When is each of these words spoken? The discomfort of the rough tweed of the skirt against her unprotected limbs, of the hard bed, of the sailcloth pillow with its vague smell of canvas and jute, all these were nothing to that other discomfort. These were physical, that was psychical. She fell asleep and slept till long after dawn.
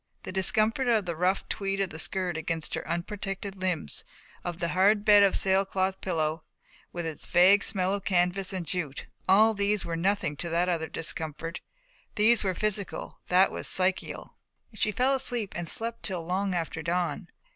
The 0.23 0.31
discomfort 0.31 0.87
of 0.87 1.05
the 1.05 1.15
rough 1.15 1.47
tweed 1.47 1.79
of 1.79 1.91
the 1.91 1.99
skirt 1.99 2.35
against 2.35 2.73
her 2.73 2.81
unprotected 2.87 3.55
limbs, 3.55 4.03
of 4.43 4.57
the 4.57 4.69
hard 4.69 5.05
bed, 5.05 5.21
of 5.21 5.33
the 5.33 5.37
sailcloth 5.37 6.01
pillow 6.01 6.43
with 6.91 7.05
its 7.05 7.27
vague 7.27 7.63
smell 7.63 7.93
of 7.93 8.03
canvas 8.03 8.51
and 8.51 8.65
jute, 8.65 9.05
all 9.29 9.53
these 9.53 9.85
were 9.85 9.95
nothing 9.95 10.35
to 10.37 10.49
that 10.49 10.69
other 10.69 10.87
discomfort. 10.87 11.61
These 12.15 12.43
were 12.43 12.55
physical, 12.55 13.19
that 13.27 13.51
was 13.51 13.67
psychical. 13.67 14.37
She 14.73 14.91
fell 14.91 15.13
asleep 15.13 15.53
and 15.55 15.67
slept 15.69 16.01
till 16.01 16.25
long 16.25 16.55
after 16.55 16.81
dawn. 16.81 17.27